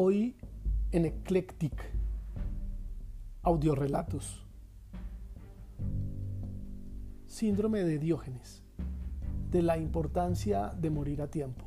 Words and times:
Hoy 0.00 0.36
en 0.92 1.06
Eclectic 1.06 1.74
Audiorelatos. 3.42 4.46
Síndrome 7.26 7.82
de 7.82 7.98
Diógenes. 7.98 8.62
De 9.50 9.60
la 9.60 9.76
importancia 9.76 10.68
de 10.68 10.90
morir 10.90 11.20
a 11.20 11.26
tiempo. 11.26 11.64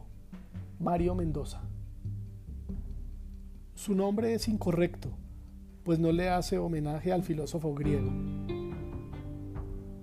Mario 0.80 1.14
Mendoza. 1.14 1.62
Su 3.73 3.96
nombre 3.96 4.34
es 4.34 4.48
incorrecto, 4.48 5.09
pues 5.84 6.00
no 6.00 6.13
le 6.13 6.30
hace 6.30 6.58
homenaje 6.58 7.12
al 7.12 7.23
filósofo 7.23 7.73
griego. 7.73 8.13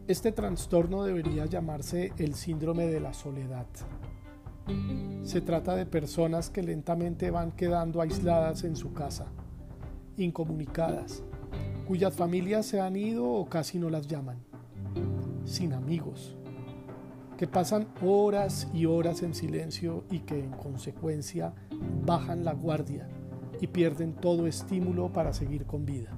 Este 0.07 0.33
trastorno 0.33 1.03
debería 1.03 1.47
llamarse 1.47 2.13
el 2.19 2.35
síndrome 2.35 2.89
de 2.89 3.01
la 3.01 3.15
soledad. 3.15 3.69
Se 5.23 5.41
trata 5.41 5.77
de 5.77 5.87
personas 5.87 6.51
que 6.51 6.63
lentamente 6.63 7.31
van 7.31 7.53
quedando 7.53 8.01
aisladas 8.01 8.65
en 8.65 8.77
su 8.77 8.93
casa, 8.93 9.27
incomunicadas, 10.17 11.23
cuyas 11.87 12.15
familias 12.15 12.67
se 12.67 12.81
han 12.81 12.97
ido 12.97 13.27
o 13.29 13.47
casi 13.47 13.79
no 13.79 13.91
las 13.91 14.07
llaman, 14.07 14.39
sin 15.45 15.73
amigos, 15.73 16.37
que 17.37 17.47
pasan 17.47 17.89
horas 18.03 18.69
y 18.73 18.87
horas 18.87 19.23
en 19.23 19.35
silencio 19.35 20.05
y 20.11 20.21
que 20.21 20.39
en 20.39 20.51
consecuencia 20.51 21.55
bajan 22.05 22.45
la 22.45 22.53
guardia 22.53 23.09
y 23.61 23.67
pierden 23.67 24.15
todo 24.15 24.47
estímulo 24.47 25.13
para 25.13 25.33
seguir 25.33 25.67
con 25.67 25.85
vida. 25.85 26.11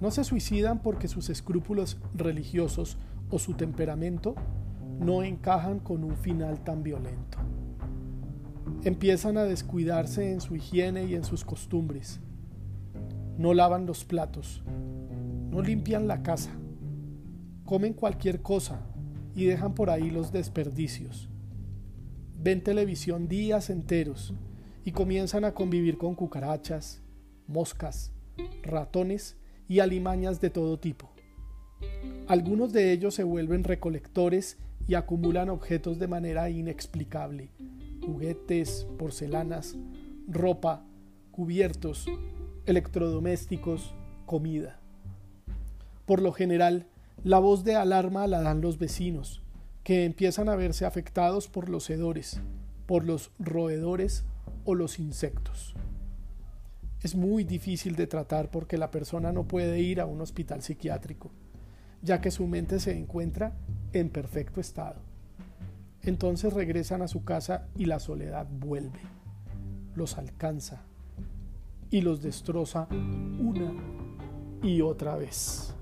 No 0.00 0.10
se 0.10 0.24
suicidan 0.24 0.82
porque 0.82 1.08
sus 1.08 1.30
escrúpulos 1.30 1.96
religiosos 2.14 2.98
o 3.30 3.38
su 3.38 3.54
temperamento 3.54 4.34
no 4.98 5.22
encajan 5.22 5.78
con 5.78 6.04
un 6.04 6.16
final 6.16 6.62
tan 6.64 6.82
violento. 6.82 7.38
Empiezan 8.82 9.36
a 9.36 9.44
descuidarse 9.44 10.32
en 10.32 10.40
su 10.40 10.56
higiene 10.56 11.04
y 11.04 11.14
en 11.14 11.24
sus 11.24 11.44
costumbres. 11.44 12.20
No 13.38 13.54
lavan 13.54 13.86
los 13.86 14.04
platos, 14.04 14.62
no 15.50 15.62
limpian 15.62 16.08
la 16.08 16.22
casa, 16.22 16.50
comen 17.64 17.92
cualquier 17.92 18.42
cosa 18.42 18.80
y 19.34 19.44
dejan 19.44 19.74
por 19.74 19.90
ahí 19.90 20.10
los 20.10 20.32
desperdicios. 20.32 21.28
Ven 22.38 22.62
televisión 22.62 23.28
días 23.28 23.70
enteros 23.70 24.34
y 24.84 24.92
comienzan 24.92 25.44
a 25.44 25.52
convivir 25.52 25.98
con 25.98 26.14
cucarachas, 26.14 27.02
moscas, 27.46 28.12
ratones 28.62 29.36
y 29.68 29.80
alimañas 29.80 30.40
de 30.40 30.50
todo 30.50 30.78
tipo. 30.78 31.10
Algunos 32.28 32.72
de 32.72 32.92
ellos 32.92 33.14
se 33.14 33.24
vuelven 33.24 33.64
recolectores 33.64 34.58
y 34.86 34.94
acumulan 34.94 35.48
objetos 35.48 35.98
de 35.98 36.08
manera 36.08 36.48
inexplicable, 36.50 37.50
juguetes, 38.04 38.86
porcelanas, 38.98 39.76
ropa, 40.28 40.84
cubiertos, 41.32 42.06
electrodomésticos, 42.66 43.94
comida. 44.26 44.80
Por 46.04 46.22
lo 46.22 46.32
general, 46.32 46.86
la 47.24 47.38
voz 47.38 47.64
de 47.64 47.74
alarma 47.74 48.26
la 48.26 48.40
dan 48.40 48.60
los 48.60 48.78
vecinos, 48.78 49.42
que 49.82 50.04
empiezan 50.04 50.48
a 50.48 50.56
verse 50.56 50.84
afectados 50.84 51.48
por 51.48 51.68
los 51.68 51.90
hedores, 51.90 52.40
por 52.86 53.04
los 53.04 53.30
roedores 53.38 54.24
o 54.64 54.74
los 54.74 54.98
insectos. 54.98 55.74
Es 57.02 57.14
muy 57.14 57.44
difícil 57.44 57.94
de 57.96 58.06
tratar 58.06 58.50
porque 58.50 58.78
la 58.78 58.90
persona 58.90 59.32
no 59.32 59.46
puede 59.46 59.80
ir 59.80 60.00
a 60.00 60.06
un 60.06 60.20
hospital 60.20 60.62
psiquiátrico, 60.62 61.30
ya 62.06 62.20
que 62.20 62.30
su 62.30 62.46
mente 62.46 62.78
se 62.78 62.96
encuentra 62.96 63.52
en 63.92 64.08
perfecto 64.10 64.60
estado. 64.60 65.00
Entonces 66.02 66.52
regresan 66.52 67.02
a 67.02 67.08
su 67.08 67.24
casa 67.24 67.66
y 67.76 67.86
la 67.86 67.98
soledad 67.98 68.46
vuelve, 68.48 69.00
los 69.96 70.16
alcanza 70.16 70.84
y 71.90 72.02
los 72.02 72.22
destroza 72.22 72.86
una 72.90 73.72
y 74.62 74.82
otra 74.82 75.16
vez. 75.16 75.74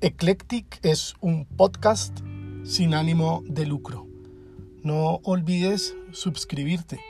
Eclectic 0.00 0.80
es 0.82 1.14
un 1.20 1.44
podcast 1.44 2.20
sin 2.64 2.94
ánimo 2.94 3.42
de 3.46 3.66
lucro. 3.66 4.06
No 4.82 5.20
olvides 5.24 5.96
suscribirte. 6.12 7.00